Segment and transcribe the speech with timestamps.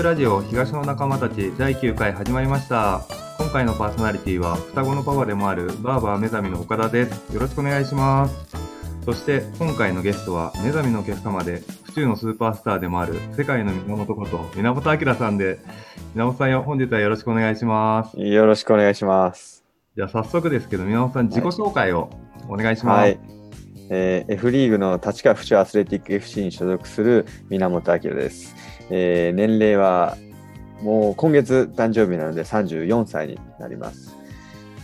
[0.00, 3.02] 流ラジオ東の仲間たち第9回始まりました。
[3.36, 7.34] 今回のパーソナリティは双子のパパでもあるバーバー目覚みの岡田です。
[7.34, 8.34] よろしくお願いします。
[9.04, 15.58] そして今回のゲストは目覚みのお客様で府中のスーパースターでもある世界の源こと源明さんで。
[16.14, 18.18] 源さんよ本日はよろしくお願いします。
[18.18, 19.64] よろしくお願いします。
[19.96, 22.08] じゃあ早速ですけど源さん自己紹介を
[22.48, 23.20] お願いします、はい。
[23.90, 28.69] えー、F リーグの立川府中アスレティック FC に所属する源明です。
[28.90, 30.16] えー、年齢は
[30.82, 34.16] もう今月誕生日なので34歳になります。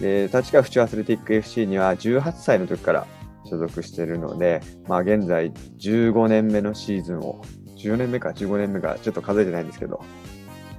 [0.01, 3.06] で立川府中アスレティック FC には18歳の時から
[3.47, 7.42] 所属しているので、まあ、現在15年目のシーズンを、
[7.77, 10.05] 14年目か15年目かちょっと数えてないんですけど、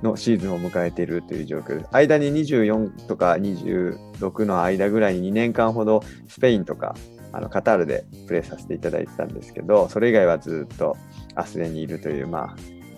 [0.03, 1.87] のシーズンを迎えているという状況です。
[1.91, 6.95] 間に24とか26の間ぐらいに2年間ほどスペインとか
[7.31, 10.97] あのカタールでプレーさせていただいてたんですけど、それ以外はずっと
[11.35, 12.55] アスレにいるという、まあ、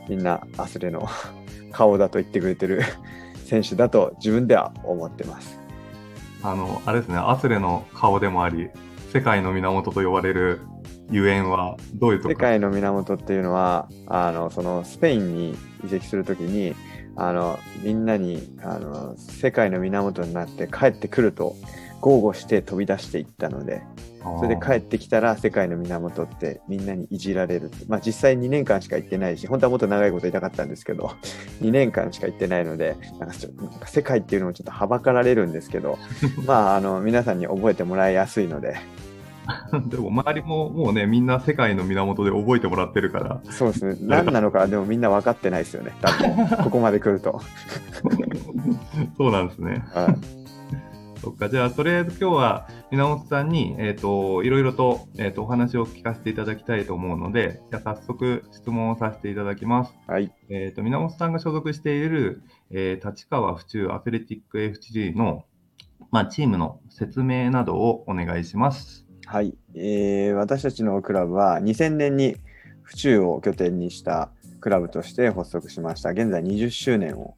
[0.10, 1.08] みんなアスレの
[1.72, 2.82] 顔だと言ってくれてる
[3.46, 5.60] 選手だと自分では思ってます。
[6.44, 8.70] あの、あれですね、アスレの顔でもあり、
[9.12, 10.62] 世界の源と呼ばれる
[11.12, 16.76] ゆえんはどういうとこ世界の源っていうのは、あの、そのスペインに移籍するときに、
[17.16, 21.56] あの、みんなに、あの、世界の源になって帰ってくると、
[22.02, 23.84] 豪語して飛び出していったので、
[24.40, 27.72] それで帰ってきたら世界の源ってみんなにいじられる。
[27.88, 31.12] まあ実際2年間しか行ってないし、本当はもっと長いこといたかったんですけど、
[31.62, 35.98] 2年間しか行ってないので、なんかちょなんか世界っていうのもちょっとはばかられるんですけど、
[36.46, 38.76] まああの皆さんに覚えてもらいやすいので。
[39.90, 43.42] でも周りももうね、みんな世界の源で覚えてもらってるから。
[43.50, 43.98] そうですね。
[44.02, 45.92] 何なのかでもみんな分かってないですよね。
[46.02, 47.42] 多分、ここまで来ると。
[49.18, 49.84] そうなんですね。
[49.92, 50.39] はい
[51.22, 59.94] そっか、じゃあ、とりあえず今日は源さんに、えっ、ー、と、いろいろと、えっ、ー、と、お話を聞かせていただきたいと思うので、じゃあ早速質問をさせていただきます。
[60.08, 60.32] はい。
[60.50, 62.42] えっ、と、源さんが所属している、
[62.72, 65.44] えー、立川府中アスレティック FG の、
[66.12, 69.06] まあ、チームの説明などをお願いします。
[69.26, 69.58] はい。
[69.76, 72.38] えー、私たちのクラブは2000年に
[72.82, 74.32] 府中を拠点にした
[74.62, 76.12] クラブとして発足しました。
[76.12, 77.36] 現在20周年を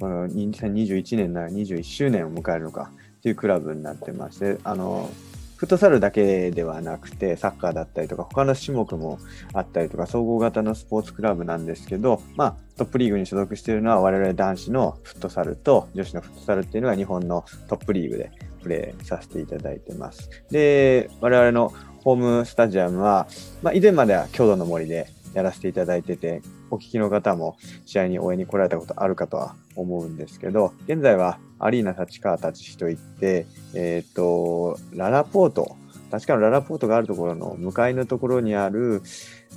[0.00, 5.10] この2021年なら21周年を迎えるのかっていうクラブになってまして、あの、
[5.56, 9.18] フットサルだけではなくて、サッカーだったりとか、他の種目も
[9.52, 20.30] あったりとか、総合型のスポーツクラブなんですけど、まあ、トップリーグに所属しているのは我々男子のフットサルと女子のフットサルっていうのは日本のトップリーグでプレーさせていただいてます。
[20.50, 21.74] で、我々の
[22.04, 23.26] ホームスタジアムは、
[23.62, 35.76] まあ、以前までは郷土の森でやらせていただいてて、お聞きの方も試合に応援に来られたことあるかとは思うんですけど、現在はアリーナ立川立ちといって、えっ、ー、と、ララポート、
[36.10, 39.02] 確かのララポートがあるところの向かいのところにある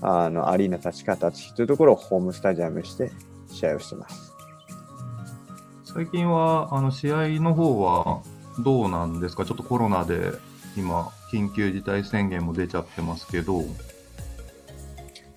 [0.01, 3.11] あのアリーナ立川立ちというところをホームスタジアムして
[3.49, 4.33] 試合をしてます。
[5.83, 8.21] 最近はあの試合の方は
[8.59, 9.45] どうなんですか？
[9.45, 10.31] ちょっとコロナで
[10.77, 13.63] 今緊急事態宣言も出ちゃってますけど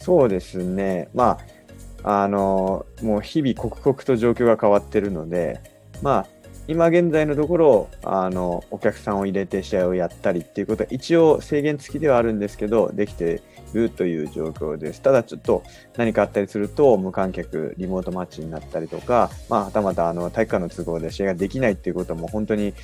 [0.07, 1.37] そうですね、ま
[2.05, 5.61] あ、あのもう日々刻々と状況が変わってるので、
[6.01, 6.27] まあ、
[6.69, 13.43] 今現在のところあのお客さんを入れて試合をやったりっていうことは一応制限付きではあるんですけどできて
[13.75, 15.03] いるという状況です。
[15.03, 15.65] ただちょっと
[15.97, 22.75] 何かあったりすると無観客リモートマッチになったりとか、まあ、はたまたあの体育館の都合で試合ができないっていうことも本当に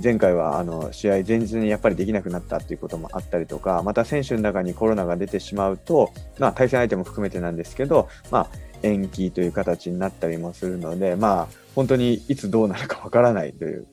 [0.00, 8.48] 前回はあの試合前日にやっぱりできなくなったっていうこともあったりとか、また選手の中にコロナが出てしまうと、まあ、対戦相手も含めてなんですけど、まあ、
[8.82, 13.86] 延期という形になったりもするので、まあ、本当にいつどうなるかわからないという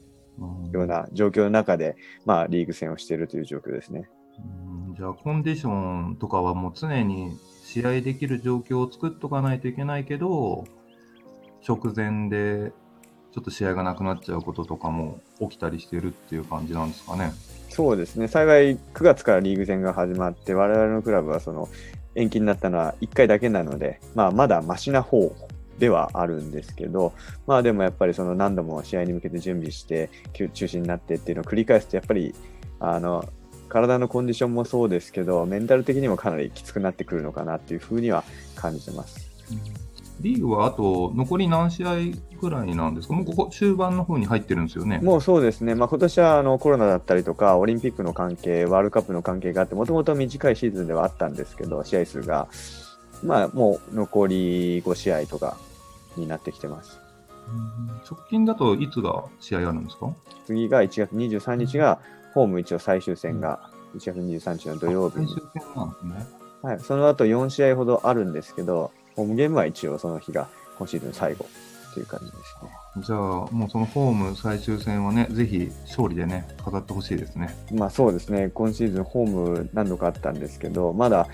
[0.71, 4.09] ような状況の中で、まあ、リーグ戦をしているという状況ですね。
[4.97, 5.69] じゃあ、コンディショ
[6.11, 10.63] ンとかはもう常に試合できる状況を作っとかないといけないけど、
[11.67, 12.71] 直前で
[13.33, 17.31] ちょっと試合がなくなっちゃうこととかも起きたりしてるっていう感じなんですかね。
[17.69, 21.69] そうですね、幸い9月からリーグ戦が始まって、我々のクラブはその
[22.15, 25.35] 延期になったのは1回だけなので、まあ、まだマシな方
[25.77, 27.13] ではあるんですけど、
[27.47, 32.35] まあでもやっぱりその何度も試合に向けて準備して中止になってっていうのを繰り返すと、やっぱり
[32.79, 33.27] あの
[33.69, 38.23] 体のコンディションもそうですけど、メンタル的にもかなりきつくなってくるのかなっていうふうには
[38.55, 39.29] 感じてます。
[40.19, 41.95] リーグはあと残り何試合
[42.41, 44.99] ぐらいなんですか、もうここ終盤の方に入ってるんですよね。
[45.01, 52.47] もうそうですね、まあ今年はあのコロナだったりとか、オリンピックの関係、ワールドカップの関係があって、もともと短いシーズンではあったんですけど、試合数が、
[53.23, 55.57] まあもう残り5試合とか
[56.17, 56.99] になってきてます。
[58.09, 60.13] 直近だといつが試合あるんですか？
[60.45, 61.99] 次が1月23日が、
[62.33, 65.27] ホーム一応最終戦が1月23日の土曜日に。
[65.27, 66.27] 最終戦なんですね。
[66.61, 71.45] はい、その後4試合ほどあるんですけど、ホームゲームは一応その日が今シーズン最後
[71.93, 73.03] という感じですね。
[73.05, 77.53] じゃあ、もうそのホーム最終戦はね、ぜひ勝利でね、飾ってほしいですね。
[77.73, 81.27] まあそうですね、今シーズンホーム何度かあったんですけど、まだ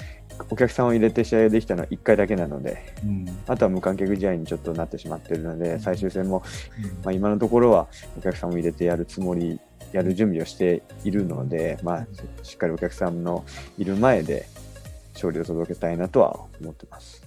[0.50, 3.26] お客さんを入れて試合ができたのは1回だけなので、うん。
[3.48, 6.42] あとは無観客試合にちょっとなってしまっているので、最終戦も、
[7.04, 7.88] まあ、今のところは
[8.18, 9.60] お客さんを入れてやるつもり、
[9.92, 12.08] やる準備をしているので、まあ、
[12.42, 13.46] しっかりお客さんの
[13.78, 14.48] いる前で
[15.14, 17.25] 勝利を届けたいなとは思ってます。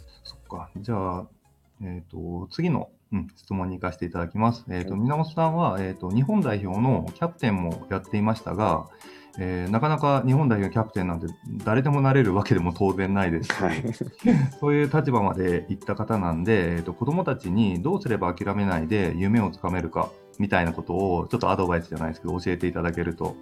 [0.48, 0.70] か。
[0.76, 1.26] じゃあ、
[1.82, 4.64] えっ、と、次の、うん、質問に行かせていただきます。
[4.68, 8.88] えっ、と、はい源さんは、えっ、と、日本代表のキャプテンもやっていましたが、
[9.40, 11.26] えーなかなか日本代表キャプテンなんて
[11.64, 13.82] 誰でもなれるわけでも当然ないですし、はい。
[14.58, 23.36] そういう立場まで行った方なんで、えー、と子供たちにどうすれば諦めないで夢をつかめるかみたいなことをちょっとアドバイスじゃないですけど教えていただけると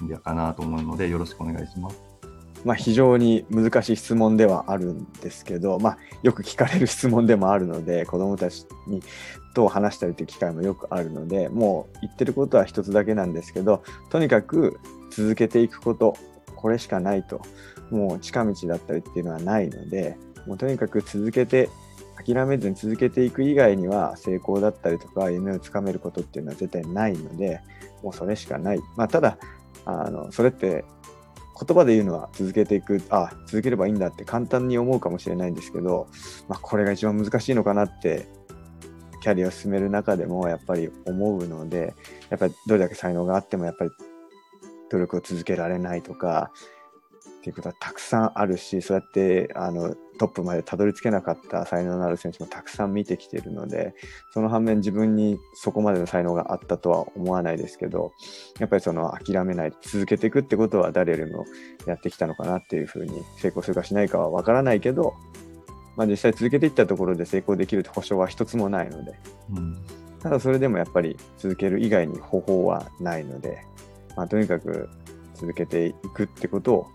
[0.00, 2.13] いいんかなと思うのでよろしくお願いします。
[2.64, 9.02] まあ、非常に難しい質問ではあるんですけど、まあ、よく聞かれる質問でもあるので子どもたちに
[9.54, 14.80] と話したりという機会もよくあるのでもう言ってることは一つだけなんですけどとにかく
[15.10, 16.16] 続けていくこと
[16.56, 17.40] これしかないと
[17.90, 20.16] もう近道だったりっていうのはないので
[20.46, 21.68] もうとにかく続けて
[22.24, 27.60] 諦めずに続けていく以外には成功だったりとか夢をつかめることっていうのは絶対ないので
[28.02, 29.38] もうそれしかない、まあ、ただ
[29.84, 30.84] あのそれって
[31.54, 36.08] 言葉で言うのは続けていくあ続ければいいんだって簡単に思うかもしれないんですけど、
[36.48, 38.26] まあ、これが一番難しいのかなって
[39.22, 41.94] キャリアを進める中でもやっぱり思うので
[42.28, 43.90] やっぱりどれだけ才能があってもやっぱり
[44.90, 46.52] 努力を続けられないとか
[47.44, 53.94] っていうことはたくさんあるしそうやってあのトップまでたどり着けなかった才能のある選手もたくさん見てきているので
[54.32, 58.12] その反面自分にそこまでの才能があったとは思わないですけど
[58.58, 61.44] やっぱりその諦めない続けていくってことは誰よりも
[61.86, 65.12] やってきたのかなっていうふうに成功するかしないかは分からないけど、
[65.98, 69.12] まあ、実際続けていったところで成功できる保証は一つもないので
[69.50, 69.84] うん。
[70.22, 73.58] ただそれでもやっぱり続ける以外に方法はないので、
[74.16, 74.88] まあ、とにかく
[75.34, 76.86] 続けていくってことを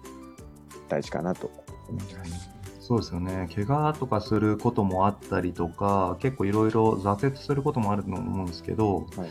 [0.89, 1.49] 大事かなと
[1.89, 2.49] 思ってます。
[2.81, 9.29] そうですよね怪我とかすることもあったりとか結構いろいろ挫折することもあると思うんですけどはい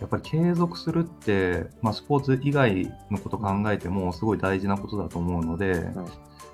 [0.00, 5.86] やっぱり継続するって、まあ、スポーツ以外のこと考えてもすごい大事なことだと思うので、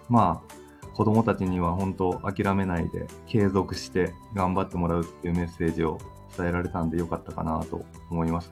[0.09, 0.61] まあ
[0.95, 5.99] 子供たちには本当諦めないで継続して頑張ってもらうっていうメッセージを
[6.37, 8.51] 伝えられたんでよかったかなと思います。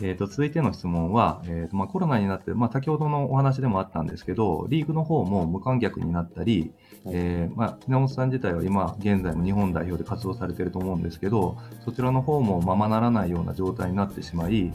[0.00, 6.72] えー、と続いての質問は、えーとまあ、コロナになって、まあ、先ほどのお話でもあったんですけどリーグの方も無観客になったり、
[7.06, 14.72] えーまあ、稲本さん自体は今現在も日本代表で活動されていると思うんですけどそちらの方もままならないような状態になってしまい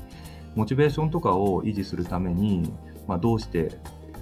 [0.55, 2.71] モチベーションとかを維持するために、
[3.07, 3.79] まあ、どうして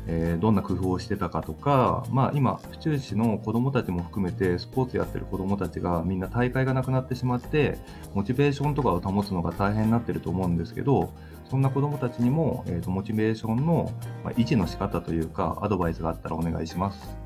[0.07, 7.77] えーどんな工夫をしてたかとか、まあ、今、府中市の子どもたちも含めてスポーツやってる子どもたちがみんな大会がなくなってしまって
[8.13, 11.13] モチベーションとかを保つのが大変になってると思うんですけど
[11.49, 13.91] そんな子どもたちにも、えーとモチベーションの、
[14.23, 17.17] まあ、維持の仕方というかアドバイスがあったらお願いします。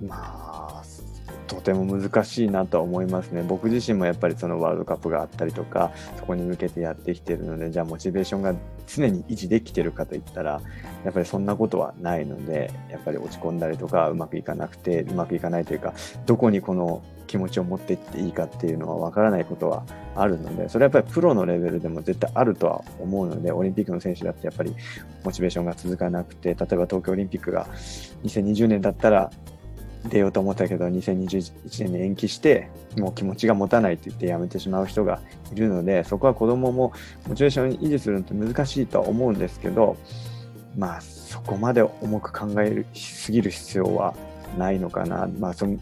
[0.00, 0.51] まあ、
[1.52, 3.42] とても難しいなとは思いますね。
[3.42, 8.54] 僕自身もやっぱりそのワールドカップがあったりとか、そこに向けてやってきてるので、じゃあモチベーションが
[8.86, 10.60] 常に維持できてるかといったら、
[11.04, 15.92] やっぱりそんなことはないので、やっぱり落ち込んだりとか、うまくいかなくて、うまくいかないというか、
[16.26, 24.74] どこにこの気持ちを持っていっていいかっていうのはわからないことはあるので、それはやっぱりプロのレベルでも絶対あるとは思うので、オリンピックの選手だってやっぱり
[25.24, 27.66] モチベーションが続かなくて、例えば東京オリンピックが
[28.24, 29.30] 2020年だったら
[30.08, 35.20] 出ようと思ったけど2021年に延期してもう気持ちが持たないって言ってやめてしまう人が
[35.52, 36.92] いるのでそこは子供も
[37.28, 39.96] モチベーション維持するのって難しいとは思うんですけど
[40.76, 44.14] まあそこまで重く考えるすぎる必要は
[44.58, 45.78] ないのかな、まあ、その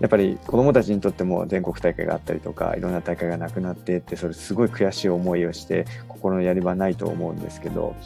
[0.00, 7.96] やっぱり子どもたちにとっても全国大会があったりとかいろんな大会がなくなってってそれすごい悔しい思いをして心のやり場ないと思うんですけど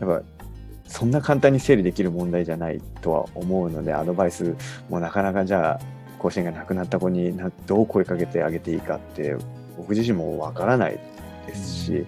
[0.00, 0.22] やっぱ
[0.88, 4.56] そんな簡単に整理できる問題じゃないとは思うのでアドバイス
[4.88, 5.80] もなかなかじゃあ
[6.18, 9.36] 甲子園がなくなった子になどう声かけてあげていいかって
[9.76, 10.98] 僕自身もわからない
[11.46, 12.06] ですし、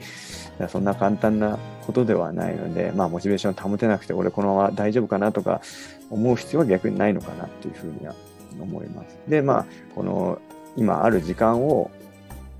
[0.68, 5.60] そんな簡単なことではないので、まあ、モチベーション保てなくて俺このまま大丈夫かなとか
[6.10, 8.14] 思う必要は逆にないのかなっていうふうには
[8.60, 9.18] 思います。
[9.28, 10.40] でまあこの
[10.76, 11.90] 今ある時間を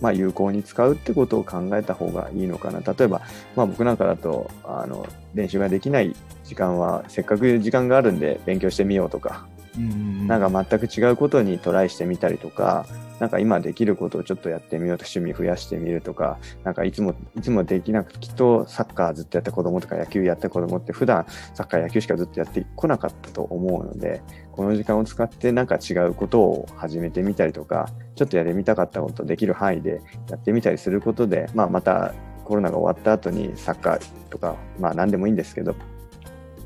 [0.00, 2.80] まあ、有効に使うってことを考えた方がいいのかな。
[2.80, 3.21] 例えば、
[3.57, 6.14] まあ、僕なんかだとあの練習ができない
[6.45, 12.87] 時間はせっかく時間があるんで勉強してみようとか、うんなんか全く違うことにトライしてみたりとか
[13.21, 24.23] なんか今できることをちょっとやってみようと趣味増やしてみるとか、なんかいつも、いつもできなくて、きっとサッカーずっとやった子供とか野球やった子供って普段サッカー野球しかずっとやってこなかったと思うので、
[24.53, 30.00] この時間を使ってなんか違うことを始めてみたりとか、ちょっとやってみたかったことできる範囲で
[30.31, 34.00] やってみたりすることで、まあまたコロナが終わった後にサッカー
[34.31, 35.77] とか、まあ何でもいいんですけど、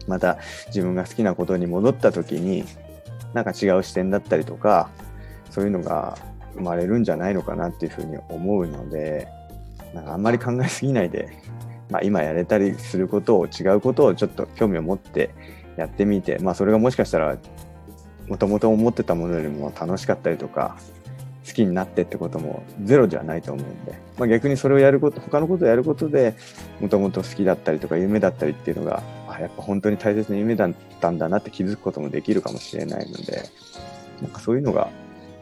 [0.06, 2.64] また自分が好きなことに戻った時に、
[3.32, 4.88] なんか違う視点だったりとか、
[5.50, 6.16] そういうのが
[6.54, 9.28] 生まれるんじゃないのかなっていうふうに思うので、
[9.94, 11.28] なんかあんまり考えすぎないで、
[11.90, 15.30] まあ、今やれたりすることを違うことをちょっと興味を持って
[15.76, 17.38] やってみて、まあ、それがもしかしたら
[18.28, 20.76] もともと思ってたものよりも楽しかったりとか
[21.46, 26.34] 好きになってってこともゼロじゃないと思うんで、まあ、逆にそれをやること他のことをやることで
[26.80, 33.42] もともと好きだったりとか夢だったりっていうのがあやっぱ本当に大切な夢だったんだなって気づくこともできるかもしれないので
[34.23, 34.88] なんかそういうのが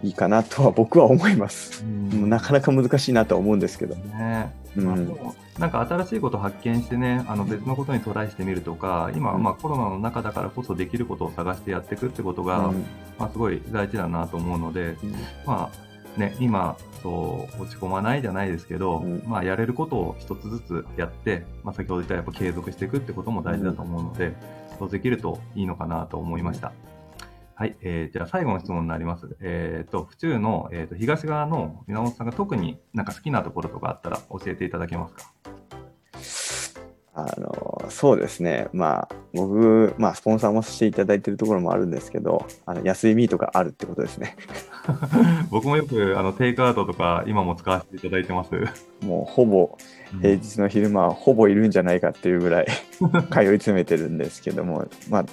[0.03, 1.83] いいかなとは僕は思います。
[1.83, 3.95] なかなか難しいなとは思うんですけど。
[3.95, 4.53] ね。
[4.77, 5.17] うん。
[5.59, 12.85] なんか新しいことを発見してね、あの別のことにトライしてみるとか、今はまあコロナの中だからこそできることを探してやっていくってことが、うん。
[13.19, 14.97] まあ、すごい大事だなと思うので、
[15.47, 19.23] まあね、今そう落ち込まないじゃないですけど、うん。
[19.27, 24.35] まあ、やれることを一つずつやって、まあ、先ほど言ったやっぱ継続していくってことも大事だと思うので、
[24.79, 26.73] そうできるといいのかなと思いました。
[27.63, 29.37] はい、えーじゃあ最後の質問になります。
[29.41, 36.83] えっ、と、府中の、えー、と東側の源さんが特になんか好きなところとかあったら教えていただけますか？
[37.15, 44.37] あのそうですね、まあ、僕、まあ、スポンサーもしていただいているところもあるんですけど、あの安いミートがあるってことですね。
[45.49, 48.51] 僕もよくあのテイクアウトとか今も使わせていただいてます。
[49.07, 49.79] もうほぼ
[50.21, 52.67] 平日の昼間はほぼいるんじゃないかっていうぐらい
[53.31, 55.25] 通い詰めてるんですけども、ま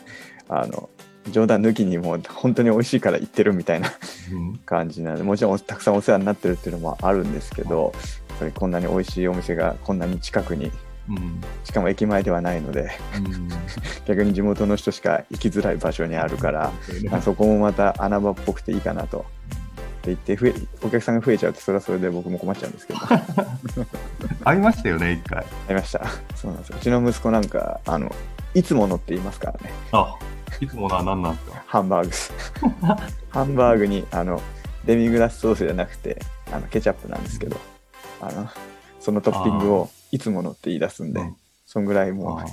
[0.48, 0.91] あ、あの
[1.31, 3.89] 冗談抜きにもう本当に美味しいから行ってるみたいな
[4.31, 4.57] うん。
[4.65, 7.93] 感じなのでもちろんたくさんお世話になってるっていうのもあるんですけど
[8.29, 10.71] やっぱりこんなに美味しいお店がこんなに近くに
[11.09, 11.41] うん。
[11.63, 13.50] しかも駅前ではないのでうん。
[14.05, 16.71] 逆に地元の人しか行きづらい場所にあるから
[17.12, 19.25] あそこもまた穴場っぽくていいかなと。
[20.00, 23.00] って言って増えお客さんが増えちゃうとそれはそれで僕も困っちゃうんですけど。
[23.01, 23.21] あ
[24.45, 25.45] ありましたよね、一回。
[25.67, 26.05] りました。
[26.36, 26.77] そうなんですよ。
[26.79, 28.13] うちの息子なんかあの
[28.53, 29.71] いつものって言いますからね。
[29.91, 30.15] あ、
[30.61, 31.63] いつものは何なんですか？
[31.67, 32.33] ハンバーグです。
[33.29, 34.41] ハンバーグにあの
[34.85, 36.19] デミグラスソースじゃなくて
[36.51, 37.57] あのケチャップなんですけど
[38.21, 38.47] あの
[38.99, 41.35] そのトッピングをいつものって言い出すんで、うん。
[41.65, 42.47] そんぐらいもあう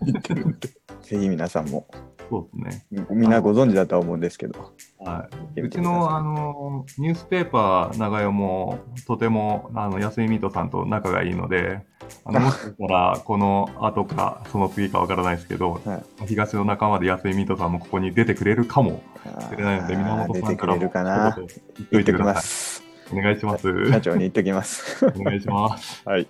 [0.06, 0.68] 言ってるんで。
[1.02, 1.86] ぜひ皆さんも
[2.28, 3.06] そうですね。
[3.10, 4.72] みんなご存知だとは思うんですけど。
[4.98, 11.82] はい、うちのあのニュースペーパー長代もとてもあの安井ミートさんと仲がいいので、
[12.24, 16.26] あの もしかしたらこの後かその次かわからないですけど、はい。
[16.26, 19.02] 東の仲間で安井ミートさんもここに出てくれるかも
[19.50, 21.30] しれないので、源出さんからもてくれるかな。
[21.32, 22.82] 一言言っといてくださす。
[23.12, 23.18] い。
[23.18, 23.90] お願いします。
[23.90, 25.06] 社長に言っときます。
[25.06, 26.02] お願いします。
[26.08, 26.26] はい。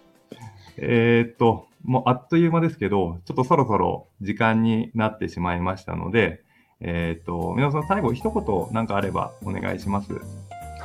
[0.79, 6.43] えーっと、もうあっという間ですけど、ちょっとそろそろ時間になってしまいましたので、
[6.81, 10.13] えーっと、皆さん最後一言なんかあればお願いします。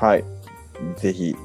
[0.01, 0.23] はい
[0.95, 1.35] ぜひ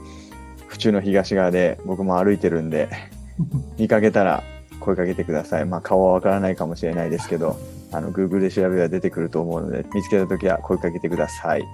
[0.66, 2.88] 府中の東側で僕も歩いてるんで
[3.78, 4.42] 見かけたら
[4.80, 7.56] 声かけてくださいまあ顔はわからないかもしれないですけど
[7.92, 11.64] あの Google で調べれば出てくると思うので見つけた時は声かけてください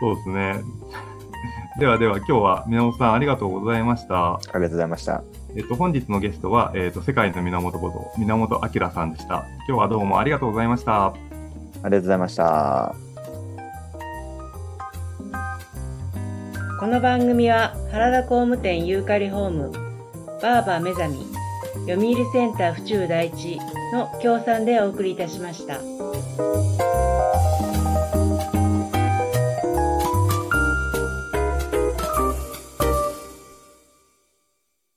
[0.00, 0.54] そうですね。
[1.80, 4.34] ではでは今日は源さんありがとうございました。
[4.34, 5.22] ありがとうございました
[5.56, 9.46] えっと、本日のゲストは、えっと、世界の源こと源明さんでした。
[9.66, 11.14] 今日はどうもありがとうございました。
[11.82, 12.94] ありがとうございました
[16.80, 19.72] この番組は原田工務店ユーカリホーム
[20.40, 21.26] バーバー目覚み
[21.88, 23.58] 読売センター府中第一
[23.92, 26.87] の協賛でお送りいたしました。